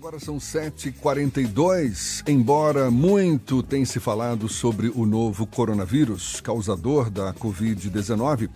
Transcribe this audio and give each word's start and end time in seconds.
Agora 0.00 0.18
são 0.18 0.38
7h42. 0.38 2.22
Embora 2.26 2.90
muito 2.90 3.62
tenha 3.62 3.84
se 3.84 4.00
falado 4.00 4.48
sobre 4.48 4.90
o 4.94 5.04
novo 5.04 5.46
coronavírus, 5.46 6.40
causador 6.40 7.10
da 7.10 7.34
Covid-19, 7.34 8.48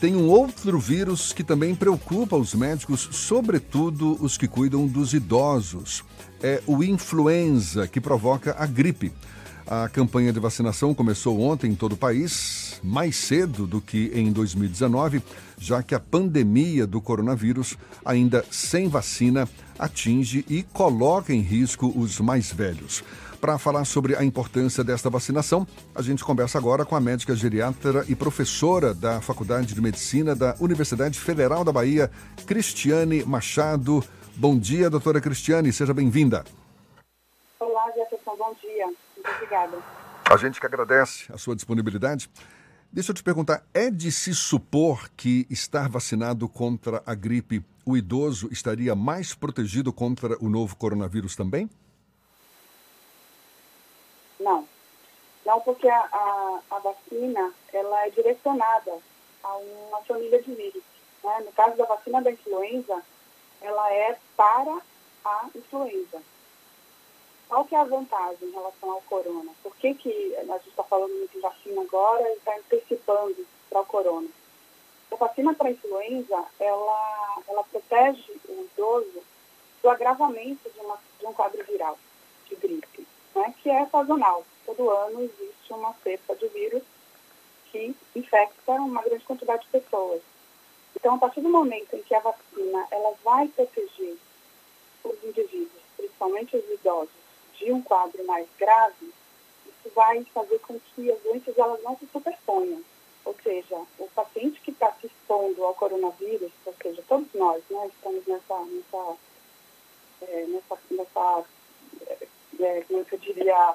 tem 0.00 0.16
um 0.16 0.30
outro 0.30 0.80
vírus 0.80 1.30
que 1.30 1.44
também 1.44 1.74
preocupa 1.74 2.36
os 2.36 2.54
médicos, 2.54 3.06
sobretudo 3.12 4.16
os 4.18 4.38
que 4.38 4.48
cuidam 4.48 4.86
dos 4.86 5.12
idosos. 5.12 6.02
É 6.42 6.62
o 6.66 6.82
influenza, 6.82 7.86
que 7.86 8.00
provoca 8.00 8.56
a 8.58 8.64
gripe. 8.64 9.12
A 9.70 9.86
campanha 9.86 10.32
de 10.32 10.40
vacinação 10.40 10.94
começou 10.94 11.42
ontem 11.42 11.70
em 11.70 11.74
todo 11.74 11.92
o 11.92 11.96
país, 11.96 12.80
mais 12.82 13.16
cedo 13.16 13.66
do 13.66 13.82
que 13.82 14.10
em 14.14 14.32
2019, 14.32 15.22
já 15.58 15.82
que 15.82 15.94
a 15.94 16.00
pandemia 16.00 16.86
do 16.86 17.02
coronavírus, 17.02 17.76
ainda 18.02 18.42
sem 18.50 18.88
vacina, 18.88 19.46
atinge 19.78 20.42
e 20.48 20.62
coloca 20.62 21.34
em 21.34 21.42
risco 21.42 21.92
os 21.94 22.18
mais 22.18 22.50
velhos. 22.50 23.04
Para 23.42 23.58
falar 23.58 23.84
sobre 23.84 24.16
a 24.16 24.24
importância 24.24 24.82
desta 24.82 25.10
vacinação, 25.10 25.66
a 25.94 26.00
gente 26.00 26.24
conversa 26.24 26.56
agora 26.56 26.86
com 26.86 26.96
a 26.96 27.00
médica 27.00 27.36
geriatra 27.36 28.06
e 28.08 28.14
professora 28.14 28.94
da 28.94 29.20
Faculdade 29.20 29.74
de 29.74 29.82
Medicina 29.82 30.34
da 30.34 30.56
Universidade 30.60 31.20
Federal 31.20 31.62
da 31.62 31.70
Bahia, 31.70 32.10
Cristiane 32.46 33.22
Machado. 33.22 34.02
Bom 34.34 34.58
dia, 34.58 34.88
doutora 34.88 35.20
Cristiane, 35.20 35.74
seja 35.74 35.92
bem-vinda. 35.92 36.42
Olá, 37.60 37.92
Jefferson, 37.94 38.34
bom 38.34 38.56
dia. 38.62 39.07
Obrigada. 39.18 39.78
A 40.30 40.36
gente 40.36 40.60
que 40.60 40.66
agradece 40.66 41.32
a 41.32 41.38
sua 41.38 41.56
disponibilidade. 41.56 42.30
Deixa 42.90 43.10
eu 43.10 43.14
te 43.14 43.22
perguntar, 43.22 43.62
é 43.74 43.90
de 43.90 44.10
se 44.10 44.34
supor 44.34 45.10
que 45.10 45.46
estar 45.50 45.88
vacinado 45.88 46.48
contra 46.48 47.02
a 47.04 47.14
gripe, 47.14 47.62
o 47.84 47.96
idoso 47.96 48.48
estaria 48.50 48.94
mais 48.94 49.34
protegido 49.34 49.92
contra 49.92 50.42
o 50.42 50.48
novo 50.48 50.74
coronavírus 50.76 51.36
também? 51.36 51.68
Não. 54.40 54.66
Não, 55.44 55.60
porque 55.60 55.88
a, 55.88 55.98
a, 55.98 56.60
a 56.70 56.78
vacina 56.78 57.52
ela 57.72 58.06
é 58.06 58.10
direcionada 58.10 58.98
a 59.42 59.56
uma 59.56 60.00
família 60.02 60.42
de 60.42 60.54
vírus. 60.54 60.82
Né? 61.24 61.42
No 61.44 61.52
caso 61.52 61.76
da 61.76 61.84
vacina 61.84 62.22
da 62.22 62.30
influenza, 62.30 63.02
ela 63.60 63.92
é 63.92 64.18
para 64.36 64.80
a 65.24 65.46
influenza. 65.54 66.22
Qual 67.48 67.64
que 67.64 67.74
é 67.74 67.78
a 67.78 67.84
vantagem 67.84 68.48
em 68.48 68.52
relação 68.52 68.90
ao 68.90 69.00
corona? 69.02 69.50
Por 69.62 69.74
que, 69.76 69.94
que 69.94 70.36
a 70.36 70.42
gente 70.42 70.68
está 70.68 70.84
falando 70.84 71.30
de 71.32 71.40
vacina 71.40 71.80
agora 71.80 72.28
e 72.28 72.34
está 72.34 72.54
antecipando 72.56 73.46
para 73.70 73.80
o 73.80 73.86
corona? 73.86 74.28
A 75.10 75.16
vacina 75.16 75.54
para 75.54 75.68
a 75.68 75.70
influenza, 75.70 76.44
ela, 76.60 77.42
ela 77.48 77.64
protege 77.64 78.32
o 78.48 78.68
idoso 78.74 79.22
do 79.82 79.88
agravamento 79.88 80.68
de, 80.70 80.78
uma, 80.80 80.98
de 81.18 81.26
um 81.26 81.32
quadro 81.32 81.64
viral 81.64 81.98
de 82.46 82.56
gripe, 82.56 83.06
né, 83.34 83.54
que 83.62 83.70
é 83.70 83.86
sazonal. 83.86 84.44
Todo 84.66 84.90
ano 84.90 85.22
existe 85.22 85.72
uma 85.72 85.94
cepa 86.04 86.36
de 86.36 86.48
vírus 86.48 86.82
que 87.72 87.96
infecta 88.14 88.72
uma 88.72 89.02
grande 89.02 89.24
quantidade 89.24 89.64
de 89.64 89.80
pessoas. 89.80 90.20
Então, 90.94 91.14
a 91.14 91.18
partir 91.18 91.40
do 91.40 91.48
momento 91.48 91.96
em 91.96 92.02
que 92.02 92.14
a 92.14 92.20
vacina 92.20 92.86
ela 92.90 93.14
vai 93.24 93.48
proteger 93.48 94.18
os 95.04 95.24
indivíduos, 95.24 95.82
principalmente 95.96 96.56
os 96.56 96.70
idosos, 96.70 97.27
de 97.58 97.72
um 97.72 97.82
quadro 97.82 98.24
mais 98.24 98.46
grave, 98.58 99.12
isso 99.66 99.94
vai 99.94 100.24
fazer 100.32 100.58
com 100.60 100.78
que 100.78 101.10
as 101.10 101.20
doenças 101.20 101.58
elas 101.58 101.82
não 101.82 101.96
se 101.98 102.06
superponham. 102.12 102.82
Ou 103.24 103.34
seja, 103.42 103.76
o 103.98 104.08
paciente 104.14 104.60
que 104.60 104.70
está 104.70 104.92
se 105.00 105.06
expondo 105.06 105.62
ao 105.64 105.74
coronavírus, 105.74 106.50
ou 106.64 106.74
seja, 106.82 107.02
todos 107.06 107.28
nós, 107.34 107.62
né, 107.68 107.86
estamos 107.88 108.26
nessa, 108.26 108.58
nessa, 108.64 109.16
é, 110.22 110.46
nessa, 110.46 110.78
nessa 110.90 111.44
é, 112.06 112.26
é 112.60 112.84
como 112.84 113.06
eu 113.10 113.18
diria, 113.18 113.74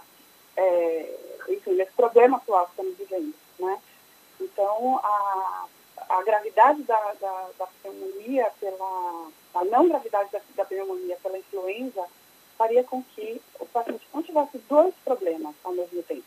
é, 0.58 1.20
enfim, 1.50 1.74
nesse 1.74 1.92
problema 1.92 2.38
atual 2.38 2.66
que 2.66 2.72
estamos 2.72 2.98
vivendo, 2.98 3.34
né? 3.60 3.80
Então, 4.42 5.00
a, 5.04 5.68
a 6.10 6.24
gravidade 6.24 6.82
da, 6.84 7.14
da, 7.14 7.50
da 7.58 7.68
pneumonia 7.68 8.52
pela, 8.60 9.30
a 9.54 9.66
não 9.66 9.88
gravidade 9.88 10.32
da, 10.32 10.42
da 10.56 10.66
pneumonia 10.66 11.18
pela 11.22 11.38
influenza 11.38 12.08
faria 12.64 12.84
com 12.86 13.04
que 13.04 13.42
o 13.60 13.66
paciente 13.66 14.08
não 14.14 14.24
tivesse 14.24 14.58
dois 14.70 14.94
problemas 15.04 15.54
ao 15.66 15.74
mesmo 15.74 16.02
tempo 16.04 16.24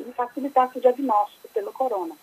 e 0.00 0.10
facilitasse 0.12 0.78
o 0.78 0.80
diagnóstico 0.80 1.48
pelo 1.52 1.70
corona. 1.70 2.16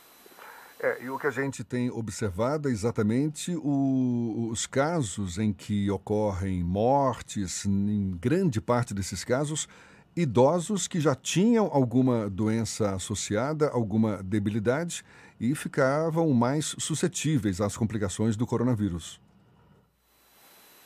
É, 0.80 1.04
e 1.04 1.10
o 1.10 1.20
que 1.20 1.28
a 1.28 1.32
gente 1.32 1.64
tem 1.64 1.92
observado 1.92 2.68
é 2.68 2.72
exatamente 2.72 3.56
o, 3.56 4.50
os 4.50 4.66
casos 4.66 5.38
em 5.38 5.54
que 5.54 5.92
ocorrem 5.92 6.64
mortes, 6.64 7.66
em 7.66 8.18
grande 8.20 8.60
parte 8.60 8.92
desses 8.92 9.24
casos, 9.24 9.68
idosos 10.16 10.88
que 10.88 11.00
já 11.00 11.14
tinham 11.14 11.70
alguma 11.72 12.28
doença 12.28 12.96
associada, 12.96 13.70
alguma 13.70 14.24
debilidade 14.24 15.04
e 15.40 15.54
ficavam 15.54 16.28
mais 16.32 16.76
suscetíveis 16.80 17.62
às 17.62 17.78
complicações 17.78 18.36
do 18.36 18.48
coronavírus. 18.48 19.22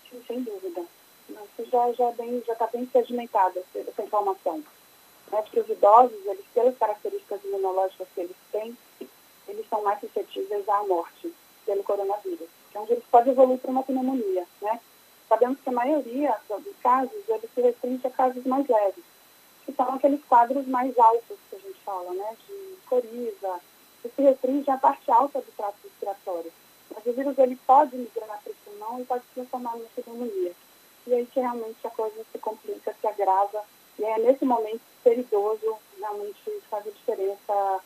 Sim, 0.09 0.21
sem 0.27 0.43
dúvida 0.43 0.62
já 1.73 1.91
já 1.93 2.11
bem 2.11 2.43
já 2.45 2.53
está 2.53 2.67
bem 2.67 2.87
sedimentada 2.93 3.63
essa 3.75 4.03
informação. 4.03 4.63
Né? 5.31 5.43
Que 5.49 5.59
os 5.59 5.67
idosos, 5.67 6.25
eles 6.25 6.45
pelas 6.53 6.77
características 6.77 7.43
imunológicas 7.43 8.07
que 8.13 8.21
eles 8.21 8.35
têm, 8.51 8.77
eles 9.47 9.67
são 9.69 9.83
mais 9.83 9.99
suscetíveis 9.99 10.69
à 10.69 10.83
morte 10.83 11.33
pelo 11.65 11.83
coronavírus, 11.83 12.47
onde 12.75 12.93
eles 12.93 13.03
podem 13.09 13.33
evoluir 13.33 13.59
para 13.59 13.71
uma 13.71 13.83
pneumonia, 13.83 14.45
né? 14.61 14.79
Sabemos 15.27 15.57
que 15.61 15.69
a 15.69 15.73
maioria 15.73 16.35
dos 16.47 16.75
casos 16.83 17.11
eles 17.27 17.49
se 17.55 17.61
restringe 17.61 18.05
a 18.05 18.11
casos 18.11 18.45
mais 18.45 18.67
leves, 18.67 19.03
que 19.65 19.71
são 19.73 19.93
aqueles 19.95 20.23
quadros 20.25 20.67
mais 20.67 20.97
altos 20.99 21.37
que 21.49 21.55
a 21.55 21.59
gente 21.59 21.79
fala, 21.83 22.13
né? 22.13 22.37
De 22.47 22.77
coriza, 22.87 23.59
que 24.01 24.09
se 24.09 24.21
restringe 24.21 24.69
à 24.69 24.77
parte 24.77 25.09
alta 25.09 25.39
do 25.39 25.51
trato 25.57 25.77
respiratório. 25.83 26.51
Mas 26.93 27.05
o 27.05 27.13
vírus 27.13 27.37
ele 27.39 27.55
pode 27.65 27.95
migrar 27.95 28.39
para 28.43 28.51
o 28.51 28.55
pulmão 28.65 28.99
e 28.99 29.05
pode 29.05 29.23
se 29.23 29.33
transformar 29.33 29.75
numa 29.75 29.89
pneumonia 29.95 30.53
e 31.07 31.13
aí 31.13 31.25
que 31.25 31.39
realmente 31.39 31.85
a 31.85 31.89
coisa 31.89 32.15
se 32.31 32.37
complica, 32.39 32.95
se 32.99 33.07
agrava. 33.07 33.63
E 33.99 34.03
é 34.03 34.19
nesse 34.19 34.45
momento 34.45 34.81
ser 35.03 35.19
idoso 35.19 35.77
realmente 35.99 36.39
faz 36.69 36.85
a 36.87 36.89
diferença 36.89 37.79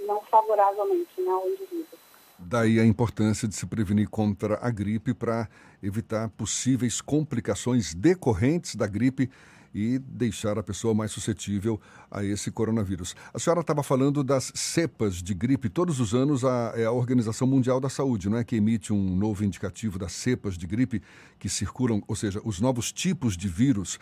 não 0.00 0.20
favoravelmente 0.22 1.20
né, 1.20 1.30
ao 1.30 1.48
indivíduo. 1.48 1.98
Daí 2.38 2.78
a 2.78 2.84
importância 2.84 3.48
de 3.48 3.54
se 3.54 3.66
prevenir 3.66 4.08
contra 4.08 4.58
a 4.62 4.70
gripe 4.70 5.12
para 5.12 5.48
evitar 5.82 6.28
possíveis 6.30 7.00
complicações 7.00 7.94
decorrentes 7.94 8.76
da 8.76 8.86
gripe 8.86 9.28
e 9.74 9.98
deixar 9.98 10.58
a 10.58 10.62
pessoa 10.62 10.94
mais 10.94 11.10
suscetível 11.10 11.80
a 12.10 12.24
esse 12.24 12.50
coronavírus. 12.50 13.14
A 13.32 13.38
senhora 13.38 13.60
estava 13.60 13.82
falando 13.82 14.24
das 14.24 14.52
cepas 14.54 15.16
de 15.16 15.34
gripe. 15.34 15.68
Todos 15.68 16.00
os 16.00 16.14
anos 16.14 16.44
a, 16.44 16.72
é 16.76 16.84
a 16.84 16.92
Organização 16.92 17.46
Mundial 17.46 17.80
da 17.80 17.88
Saúde, 17.88 18.28
não 18.28 18.38
é, 18.38 18.44
que 18.44 18.56
emite 18.56 18.92
um 18.92 19.16
novo 19.16 19.44
indicativo 19.44 19.98
das 19.98 20.12
cepas 20.12 20.56
de 20.56 20.66
gripe 20.66 21.02
que 21.38 21.48
circulam, 21.48 22.02
ou 22.08 22.16
seja, 22.16 22.40
os 22.44 22.60
novos 22.60 22.92
tipos 22.92 23.36
de 23.36 23.48
vírus. 23.48 23.98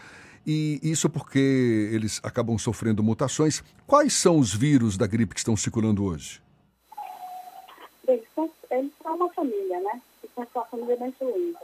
E 0.46 0.78
isso 0.82 1.10
porque 1.10 1.90
eles 1.92 2.20
acabam 2.22 2.56
sofrendo 2.56 3.02
mutações. 3.02 3.64
Quais 3.86 4.12
são 4.12 4.38
os 4.38 4.54
vírus 4.54 4.96
da 4.96 5.06
gripe 5.06 5.34
que 5.34 5.40
estão 5.40 5.56
circulando 5.56 6.04
hoje? 6.04 6.40
Eles 8.06 8.24
são, 8.34 8.48
eles 8.70 8.92
são 9.02 9.16
uma 9.16 9.28
família, 9.32 9.80
né? 9.80 10.00
Eles 10.22 10.48
são 10.52 10.62
a 10.62 10.66
família 10.66 10.96
da 10.96 11.08
influenza. 11.08 11.58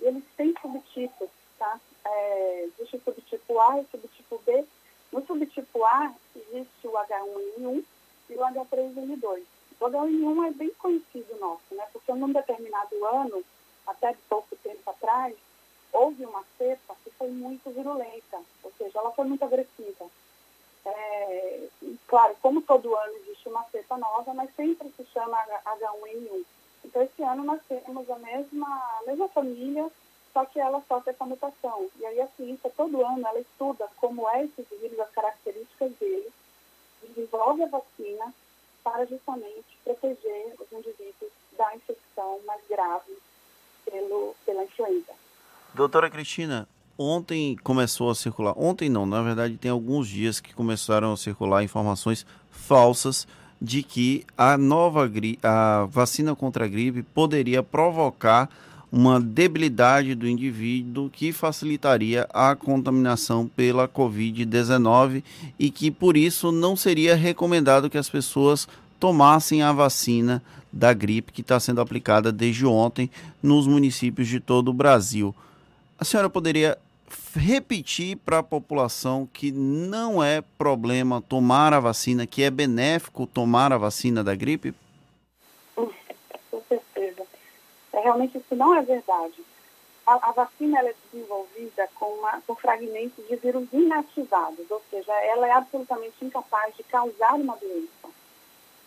E 0.00 0.04
eles 0.04 0.22
têm 0.36 0.54
subtipos, 0.62 1.28
tá? 1.58 1.80
é, 2.04 2.64
existe 2.64 2.96
o 2.96 3.00
subtipo 3.00 3.53
A 3.64 3.80
e 3.80 3.86
subtipo 3.90 4.40
B. 4.44 4.64
No 5.12 5.24
subtipo 5.26 5.84
A 5.84 6.14
existe 6.34 6.86
o 6.86 6.92
H1N1 6.92 7.84
e 8.30 8.34
o 8.34 8.38
H3N2. 8.38 9.42
O 9.80 9.84
H1N1 9.84 10.46
é 10.46 10.50
bem 10.52 10.70
conhecido 10.78 11.36
nosso, 11.38 11.74
né? 11.74 11.86
Porque 11.92 12.12
num 12.12 12.32
determinado 12.32 13.04
ano, 13.04 13.44
até 13.86 14.16
pouco 14.28 14.56
tempo 14.56 14.90
atrás, 14.90 15.34
houve 15.92 16.26
uma 16.26 16.44
cepa 16.58 16.96
que 17.04 17.10
foi 17.10 17.30
muito 17.30 17.70
virulenta, 17.70 18.40
ou 18.62 18.72
seja, 18.76 18.98
ela 18.98 19.12
foi 19.12 19.24
muito 19.24 19.44
agressiva. 19.44 20.06
É, 20.84 21.68
claro, 22.08 22.36
como 22.42 22.60
todo 22.62 22.94
ano 22.94 23.12
existe 23.18 23.48
uma 23.48 23.64
cepa 23.70 23.96
nova, 23.96 24.34
mas 24.34 24.54
sempre 24.54 24.92
se 24.96 25.04
chama 25.06 25.38
H1N1. 25.64 26.44
Então, 26.84 27.02
esse 27.02 27.22
ano 27.22 27.44
nós 27.44 27.60
temos 27.66 28.10
a 28.10 28.18
mesma, 28.18 28.66
a 28.66 29.02
mesma 29.06 29.28
família 29.28 29.90
só 30.34 30.44
que 30.44 30.58
ela 30.58 30.82
sofre 30.88 31.12
essa 31.12 31.24
mutação. 31.24 31.88
E 31.98 32.04
aí 32.04 32.20
a 32.20 32.26
ciência, 32.36 32.70
todo 32.76 33.06
ano, 33.06 33.24
ela 33.24 33.38
estuda 33.38 33.86
como 33.96 34.28
é 34.28 34.44
esse 34.44 34.66
vírus, 34.68 34.98
as 34.98 35.10
características 35.10 35.92
dele, 35.92 36.28
desenvolve 37.08 37.62
a 37.62 37.68
vacina 37.68 38.34
para 38.82 39.06
justamente 39.06 39.78
proteger 39.84 40.54
os 40.60 40.70
indivíduos 40.72 41.30
da 41.56 41.74
infecção 41.76 42.40
mais 42.44 42.60
grave 42.68 43.16
pelo, 43.84 44.34
pela 44.44 44.64
influenza. 44.64 45.12
Doutora 45.72 46.10
Cristina, 46.10 46.68
ontem 46.98 47.56
começou 47.62 48.10
a 48.10 48.14
circular, 48.14 48.54
ontem 48.56 48.88
não, 48.88 49.06
na 49.06 49.22
verdade 49.22 49.56
tem 49.56 49.70
alguns 49.70 50.08
dias 50.08 50.40
que 50.40 50.52
começaram 50.52 51.12
a 51.12 51.16
circular 51.16 51.62
informações 51.62 52.26
falsas 52.50 53.26
de 53.62 53.82
que 53.82 54.26
a 54.36 54.58
nova 54.58 55.10
a 55.42 55.86
vacina 55.86 56.34
contra 56.34 56.64
a 56.64 56.68
gripe 56.68 57.02
poderia 57.02 57.62
provocar 57.62 58.50
uma 58.94 59.20
debilidade 59.20 60.14
do 60.14 60.28
indivíduo 60.28 61.10
que 61.10 61.32
facilitaria 61.32 62.28
a 62.32 62.54
contaminação 62.54 63.48
pela 63.48 63.88
Covid-19 63.88 65.24
e 65.58 65.68
que 65.68 65.90
por 65.90 66.16
isso 66.16 66.52
não 66.52 66.76
seria 66.76 67.16
recomendado 67.16 67.90
que 67.90 67.98
as 67.98 68.08
pessoas 68.08 68.68
tomassem 69.00 69.62
a 69.62 69.72
vacina 69.72 70.40
da 70.72 70.92
gripe 70.92 71.32
que 71.32 71.40
está 71.40 71.58
sendo 71.58 71.80
aplicada 71.80 72.30
desde 72.30 72.64
ontem 72.64 73.10
nos 73.42 73.66
municípios 73.66 74.28
de 74.28 74.38
todo 74.38 74.68
o 74.68 74.72
Brasil. 74.72 75.34
A 75.98 76.04
senhora 76.04 76.30
poderia 76.30 76.78
repetir 77.34 78.16
para 78.18 78.38
a 78.38 78.44
população 78.44 79.28
que 79.32 79.50
não 79.50 80.22
é 80.22 80.40
problema 80.56 81.20
tomar 81.20 81.74
a 81.74 81.80
vacina, 81.80 82.28
que 82.28 82.44
é 82.44 82.50
benéfico 82.50 83.26
tomar 83.26 83.72
a 83.72 83.76
vacina 83.76 84.22
da 84.22 84.36
gripe? 84.36 84.72
Com 85.74 85.90
certeza. 86.68 87.24
É, 87.94 88.00
realmente 88.00 88.36
isso 88.36 88.56
não 88.56 88.74
é 88.74 88.82
verdade. 88.82 89.44
A, 90.04 90.30
a 90.30 90.32
vacina 90.32 90.80
é 90.80 90.94
desenvolvida 91.12 91.88
com, 91.94 92.06
uma, 92.06 92.40
com 92.42 92.54
fragmentos 92.56 93.26
de 93.26 93.36
vírus 93.36 93.68
inativados, 93.72 94.68
ou 94.68 94.82
seja, 94.90 95.12
ela 95.12 95.46
é 95.46 95.52
absolutamente 95.52 96.22
incapaz 96.22 96.74
de 96.76 96.82
causar 96.82 97.34
uma 97.34 97.56
doença. 97.56 98.08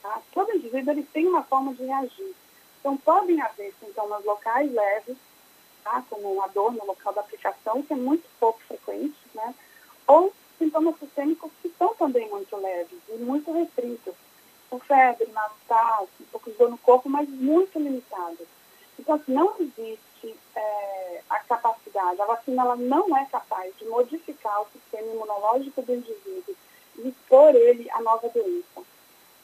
Tá? 0.03 0.21
Todo 0.33 0.53
indivíduo 0.53 0.91
ele 0.91 1.03
tem 1.03 1.25
uma 1.25 1.41
forma 1.43 1.73
de 1.73 1.85
reagir. 1.85 2.35
Então, 2.79 2.97
podem 2.97 3.41
haver 3.41 3.73
sintomas 3.79 4.23
locais 4.25 4.71
leves, 4.71 5.17
tá? 5.83 6.03
como 6.09 6.33
uma 6.33 6.47
dor 6.47 6.73
no 6.73 6.85
local 6.85 7.13
da 7.13 7.21
aplicação, 7.21 7.81
que 7.81 7.93
é 7.93 7.95
muito 7.95 8.27
pouco 8.39 8.59
frequente, 8.67 9.17
né? 9.33 9.55
ou 10.05 10.33
sintomas 10.59 10.99
sistêmicos 10.99 11.51
que 11.61 11.73
são 11.79 11.95
também 11.95 12.29
muito 12.29 12.55
leves 12.57 12.99
e 13.09 13.13
muito 13.13 13.51
restritos, 13.53 14.13
com 14.69 14.79
febre, 14.79 15.27
mal-estar, 15.27 16.03
um 16.03 16.25
pouco 16.29 16.51
de 16.51 16.57
dor 16.57 16.69
no 16.69 16.77
corpo, 16.77 17.09
mas 17.09 17.29
muito 17.29 17.79
limitados. 17.79 18.47
Então, 18.99 19.15
assim, 19.15 19.31
não 19.31 19.53
existe 19.59 20.35
é, 20.55 21.21
a 21.29 21.39
capacidade, 21.39 22.21
a 22.21 22.25
vacina 22.57 22.61
ela 22.63 22.75
não 22.75 23.15
é 23.15 23.25
capaz 23.25 23.75
de 23.77 23.85
modificar 23.85 24.61
o 24.61 24.67
sistema 24.71 25.11
imunológico 25.13 25.81
do 25.81 25.93
indivíduo 25.93 26.55
e 26.97 27.09
expor 27.09 27.55
ele 27.55 27.89
à 27.91 28.01
nova 28.01 28.27
doença. 28.29 28.81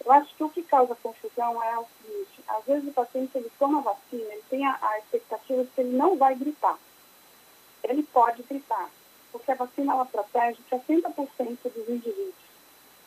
Eu 0.04 0.12
acho 0.12 0.36
que 0.36 0.44
o 0.44 0.50
que 0.50 0.64
causa 0.64 0.96
confusão 0.96 1.64
é 1.64 1.78
o 1.78 1.86
seguinte, 2.02 2.44
às 2.48 2.66
vezes 2.66 2.90
o 2.90 2.94
paciente 2.94 3.38
ele 3.38 3.52
toma 3.60 3.80
a 3.80 3.82
vacina, 3.84 4.34
ele 4.34 4.44
tem 4.50 4.66
a, 4.66 4.78
a 4.82 5.00
expectativa 5.00 5.64
de 5.64 5.70
que 5.70 5.82
ele 5.82 5.96
não 5.96 6.18
vai 6.18 6.36
gripar. 6.36 6.78
Ele 7.84 8.04
pode 8.04 8.44
gripar, 8.44 8.90
porque 9.32 9.52
a 9.52 9.56
vacina 9.56 9.94
ela 9.94 10.06
protege 10.06 10.60
60% 10.70 11.58
dos 11.64 11.90
indivíduos. 11.90 12.34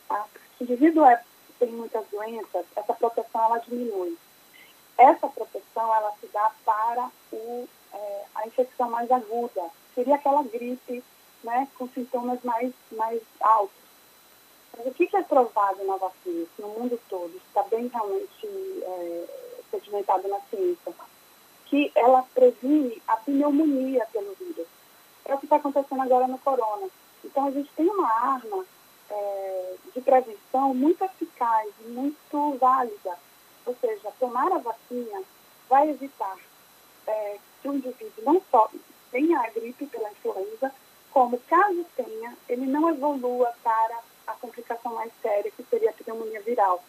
Tá? 0.08 0.26
Se 0.56 0.62
o 0.62 0.64
indivíduo 0.64 1.04
é, 1.04 1.22
tem 1.58 1.68
muitas 1.68 2.06
doenças, 2.08 2.64
essa 2.74 2.94
proteção 2.94 3.44
ela 3.44 3.58
diminui. 3.58 4.16
Essa 4.96 5.28
proteção 5.28 5.94
ela 5.94 6.12
se 6.20 6.26
dá 6.28 6.50
para 6.64 7.10
o, 7.32 7.68
é, 7.92 8.24
a 8.36 8.46
infecção 8.46 8.88
mais 8.88 9.10
aguda, 9.10 9.70
seria 9.96 10.14
aquela 10.14 10.42
gripe 10.42 11.02
né, 11.42 11.66
com 11.76 11.88
sintomas 11.88 12.38
mais, 12.44 12.72
mais 12.92 13.20
altos. 13.40 13.86
Mas 14.76 14.86
o 14.86 14.90
que, 14.92 15.08
é 15.16 15.22
provado 15.22 15.82
na 15.84 15.96
vacina 15.96 16.46
no 16.58 16.68
mundo 16.68 17.00
todo? 17.08 17.34
Está 17.48 17.62
bem 17.62 17.88
realmente 17.88 18.46
é, 18.46 19.24
sedimentado 19.70 20.28
na 20.28 20.38
ciência. 20.50 20.92
Que 21.64 21.90
ela 21.94 22.22
previne 22.34 23.02
a 23.08 23.16
pneumonia 23.16 24.06
pelo 24.12 24.34
vírus. 24.34 24.66
É 25.24 25.34
o 25.34 25.38
que 25.38 25.46
está 25.46 25.56
acontecendo 25.56 26.02
agora 26.02 26.28
no 26.28 26.38
corona. 26.38 26.88
Então, 27.24 27.46
a 27.46 27.50
gente 27.50 27.70
tem 27.74 27.88
uma 27.88 28.08
arma 28.08 28.64
é, 29.10 29.74
de 29.94 30.00
prevenção 30.00 30.74
muito 30.74 31.02
eficaz, 31.02 31.72
muito 31.88 32.58
válida. 32.58 33.18
Ou 33.64 33.74
seja, 33.80 34.12
tomar 34.20 34.52
a 34.52 34.58
vacina 34.58 35.22
vai 35.68 35.88
evitar 35.88 36.36
é, 37.06 37.38
que 37.62 37.68
o 37.68 37.74
indivíduo 37.74 38.24
não 38.24 38.42
só 38.50 38.70
tenha 39.10 39.40
a 39.40 39.50
gripe 39.50 39.86
pela 39.86 40.10
influenza, 40.10 40.72
como 41.10 41.40
caso 41.48 41.86
tenha, 41.96 42.36
ele 42.48 42.66
não 42.66 42.90
evolua 42.90 43.52
para 43.62 44.00
a 44.26 44.32
complicação 44.34 44.94
mais 44.94 45.10
séria, 45.22 45.50
que 45.50 45.62
seria 45.64 45.90
a 45.90 45.92
pneumonia 45.92 46.42
viral. 46.42 46.84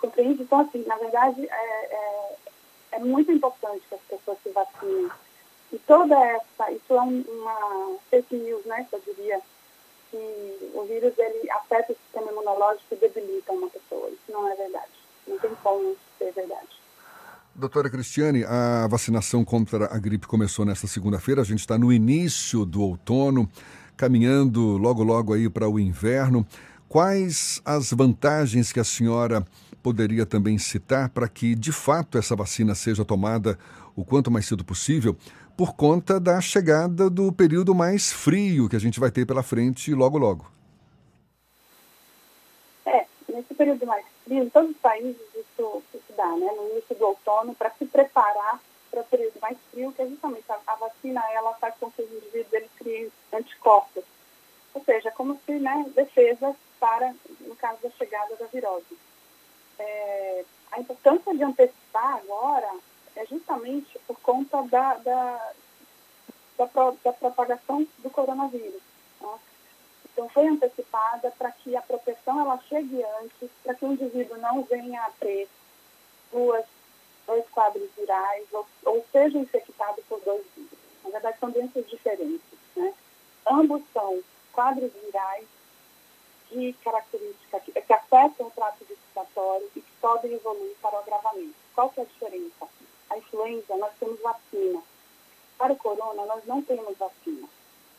Compreende? 0.00 0.42
Então, 0.42 0.60
assim, 0.60 0.84
na 0.84 0.96
verdade, 0.96 1.46
é, 1.48 1.94
é, 1.94 2.36
é, 2.92 2.98
muito 2.98 3.30
importante 3.30 3.86
que 3.88 3.94
as 3.94 4.00
pessoas 4.02 4.38
se 4.42 4.50
vacinem. 4.50 5.10
E 5.72 5.78
toda 5.80 6.18
essa, 6.18 6.72
isso 6.72 6.94
é 6.94 7.00
uma 7.00 7.96
fake 8.10 8.34
news, 8.34 8.64
né, 8.64 8.88
eu 8.90 9.00
diria, 9.00 9.40
que 10.10 10.70
o 10.74 10.82
vírus, 10.84 11.16
ele 11.18 11.50
afeta 11.50 11.92
o 11.92 11.96
sistema 11.96 12.32
imunológico 12.32 12.94
e 12.94 12.96
debilita 12.96 13.52
uma 13.52 13.68
pessoa. 13.68 14.08
Isso 14.08 14.32
não 14.32 14.48
é 14.48 14.54
verdade. 14.54 14.92
Não 15.26 15.38
tem 15.38 15.54
como 15.62 15.96
ser 16.18 16.32
verdade. 16.32 16.77
Doutora 17.58 17.90
Cristiane, 17.90 18.44
a 18.44 18.86
vacinação 18.86 19.44
contra 19.44 19.92
a 19.92 19.98
gripe 19.98 20.28
começou 20.28 20.64
nesta 20.64 20.86
segunda-feira. 20.86 21.40
A 21.40 21.44
gente 21.44 21.58
está 21.58 21.76
no 21.76 21.92
início 21.92 22.64
do 22.64 22.80
outono 22.80 23.50
caminhando 23.96 24.76
logo 24.76 25.02
logo 25.02 25.34
aí 25.34 25.50
para 25.50 25.68
o 25.68 25.80
inverno. 25.80 26.46
Quais 26.88 27.60
as 27.64 27.90
vantagens 27.90 28.72
que 28.72 28.78
a 28.78 28.84
senhora 28.84 29.44
poderia 29.82 30.24
também 30.24 30.56
citar 30.56 31.08
para 31.08 31.26
que 31.26 31.56
de 31.56 31.72
fato 31.72 32.16
essa 32.16 32.36
vacina 32.36 32.76
seja 32.76 33.04
tomada 33.04 33.58
o 33.96 34.04
quanto 34.04 34.30
mais 34.30 34.46
cedo 34.46 34.64
possível, 34.64 35.16
por 35.56 35.74
conta 35.74 36.20
da 36.20 36.40
chegada 36.40 37.10
do 37.10 37.32
período 37.32 37.74
mais 37.74 38.12
frio 38.12 38.68
que 38.68 38.76
a 38.76 38.80
gente 38.80 39.00
vai 39.00 39.10
ter 39.10 39.26
pela 39.26 39.42
frente 39.42 39.92
logo 39.92 40.16
logo? 40.16 40.57
É, 43.38 43.40
nesse 43.40 43.54
período 43.54 43.86
mais 43.86 44.04
frio, 44.24 44.44
em 44.44 44.50
todos 44.50 44.70
os 44.70 44.76
países 44.78 45.16
isso, 45.34 45.82
isso 45.94 46.12
dá, 46.16 46.26
né? 46.36 46.52
No 46.56 46.70
início 46.70 46.94
do 46.96 47.06
outono, 47.06 47.54
para 47.54 47.70
se 47.70 47.86
preparar 47.86 48.60
para 48.90 49.00
o 49.00 49.04
período 49.04 49.38
mais 49.40 49.56
frio, 49.70 49.92
que 49.92 50.02
é 50.02 50.06
justamente 50.06 50.44
a, 50.50 50.58
a, 50.66 50.74
vacina, 50.76 51.22
ela 51.32 51.54
faz 51.54 51.74
com 51.78 51.90
que 51.90 52.02
os 52.02 52.10
indivíduos 52.10 52.52
eles 52.52 52.70
criem 52.76 53.12
anticorpos. 53.32 54.04
Ou 54.74 54.82
seja, 54.84 55.10
como 55.12 55.38
se, 55.44 55.52
né, 55.52 55.86
defesas 55.94 56.56
para, 56.80 57.14
no 57.40 57.54
caso 57.56 57.78
da 57.82 57.90
chegada 57.90 58.34
da 58.36 58.46
virose. 58.46 58.98
É, 59.78 60.44
a 60.72 60.80
importância 60.80 61.34
de 61.34 61.42
antecipar 61.42 62.16
agora 62.16 62.70
é 63.16 63.26
justamente 63.26 63.98
por 64.06 64.18
conta 64.20 64.62
da, 64.62 64.94
da, 64.94 65.52
da, 66.56 66.66
da 67.04 67.12
propagação 67.12 67.86
do 67.98 68.10
coronavírus. 68.10 68.82
Então, 70.18 70.28
foi 70.30 70.48
antecipada 70.48 71.30
para 71.38 71.52
que 71.52 71.76
a 71.76 71.80
proteção 71.80 72.40
ela 72.40 72.58
chegue 72.68 73.04
antes, 73.22 73.48
para 73.62 73.72
que 73.72 73.84
o 73.84 73.92
indivíduo 73.92 74.36
não 74.38 74.64
venha 74.64 75.00
a 75.00 75.10
ter 75.12 75.48
duas 76.32 76.64
dois 77.24 77.48
quadros 77.50 77.88
virais 77.96 78.44
ou, 78.52 78.66
ou 78.84 79.06
seja 79.12 79.38
infectado 79.38 80.02
por 80.08 80.20
dois 80.22 80.44
vírus. 80.56 80.76
Na 81.04 81.10
verdade, 81.10 81.38
são 81.38 81.52
doenças 81.52 81.88
diferentes. 81.88 82.40
Né? 82.74 82.92
Ambos 83.48 83.80
são 83.92 84.20
quadros 84.52 84.90
virais 84.92 85.46
de 86.50 86.72
característica 86.82 87.60
que, 87.60 87.70
que 87.70 87.92
afetam 87.92 88.48
o 88.48 88.50
trato 88.50 88.84
respiratório 88.88 89.70
e 89.76 89.80
que 89.80 89.92
podem 90.00 90.32
evoluir 90.32 90.74
para 90.82 90.96
o 90.96 90.98
agravamento. 90.98 91.54
Qual 91.76 91.90
que 91.90 92.00
é 92.00 92.02
a 92.02 92.06
diferença? 92.06 92.66
A 93.10 93.18
influenza, 93.18 93.76
nós 93.76 93.92
temos 94.00 94.18
vacina. 94.20 94.82
Para 95.56 95.74
o 95.74 95.76
corona, 95.76 96.26
nós 96.26 96.44
não 96.44 96.60
temos 96.60 96.98
vacina. 96.98 97.48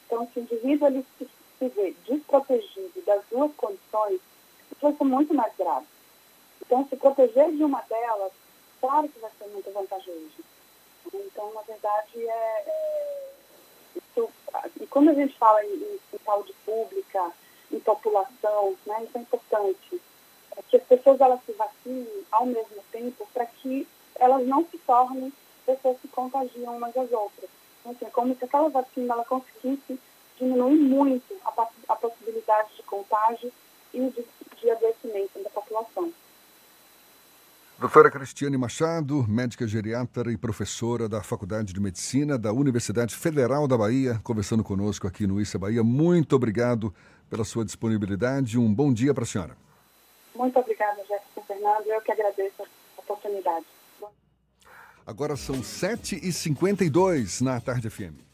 Então, 0.05 0.27
se 0.33 0.39
o 0.39 0.41
indivíduo 0.41 0.87
ele 0.87 1.05
se, 1.17 1.29
se 1.59 1.67
vê 1.69 1.93
desprotegido 2.07 3.01
das 3.05 3.21
duas 3.29 3.53
condições, 3.55 4.19
isso 4.71 4.81
vai 4.81 4.93
ser 4.93 5.03
muito 5.03 5.33
mais 5.33 5.53
grave. 5.57 5.85
Então, 6.61 6.87
se 6.87 6.95
proteger 6.95 7.51
de 7.51 7.63
uma 7.63 7.81
delas 7.81 8.31
claro 8.79 9.09
que 9.09 9.19
vai 9.19 9.31
ser 9.37 9.47
muito 9.47 9.71
vantajoso. 9.71 10.43
Então, 11.13 11.53
na 11.53 11.61
verdade, 11.61 12.27
é, 12.27 12.63
é 12.67 13.29
isso, 13.95 14.29
e 14.79 14.87
quando 14.87 15.09
a 15.09 15.13
gente 15.13 15.37
fala 15.37 15.63
em, 15.65 15.73
em, 15.73 16.19
saúde 16.23 16.53
pública, 16.65 17.31
em 17.71 17.79
população, 17.79 18.75
né, 18.85 19.03
isso 19.03 19.17
é 19.17 19.21
importante. 19.21 20.01
É 20.57 20.61
que 20.63 20.77
as 20.77 20.83
pessoas 20.83 21.21
elas 21.21 21.39
se 21.45 21.51
vacinem 21.53 22.25
ao 22.31 22.45
mesmo 22.45 22.83
tempo 22.91 23.27
para 23.33 23.45
que 23.45 23.87
elas 24.15 24.45
não 24.47 24.65
se 24.65 24.77
tornem 24.79 25.31
pessoas 25.65 25.97
que 26.01 26.07
contagiam 26.07 26.75
umas 26.75 26.95
às 26.97 27.11
outras. 27.11 27.49
Então, 27.79 27.91
assim, 27.91 28.05
é 28.05 28.09
como 28.09 28.35
se 28.35 28.45
aquela 28.45 28.69
vacina 28.69 29.13
ela 29.13 29.25
conseguisse 29.25 29.99
diminuir 30.39 30.79
muito 30.79 31.35
a, 31.45 31.67
a 31.89 31.95
possibilidade 31.95 32.75
de 32.75 32.83
contágio 32.83 33.51
e 33.93 33.99
de, 34.09 34.25
de 34.61 34.71
adoecimento 34.71 35.43
da 35.43 35.49
população. 35.49 36.11
Doutora 37.79 38.11
Cristiane 38.11 38.57
Machado, 38.57 39.25
médica 39.27 39.65
geriatra 39.65 40.31
e 40.31 40.37
professora 40.37 41.07
da 41.07 41.23
Faculdade 41.23 41.73
de 41.73 41.79
Medicina 41.79 42.37
da 42.37 42.51
Universidade 42.51 43.15
Federal 43.15 43.69
da 43.69 43.77
Bahia, 43.77 44.19
conversando 44.21 44.63
conosco 44.65 45.07
aqui 45.07 45.25
no 45.25 45.39
Issa 45.39 45.57
Bahia. 45.57 45.81
Muito 45.81 46.35
obrigado 46.35 46.93
pela 47.29 47.45
sua 47.45 47.63
disponibilidade. 47.63 48.57
Um 48.59 48.73
bom 48.73 48.91
dia 48.91 49.13
para 49.13 49.23
a 49.23 49.27
senhora. 49.27 49.55
Muito 50.35 50.59
obrigada, 50.59 50.97
Jefferson 51.07 51.41
Fernando. 51.47 51.87
Eu 51.87 52.01
que 52.01 52.11
agradeço 52.11 52.63
a 52.63 53.01
oportunidade. 53.01 53.65
Agora 55.07 55.37
são 55.37 55.55
7h52 55.61 57.41
na 57.41 57.61
Tarde 57.61 57.89
FM. 57.89 58.28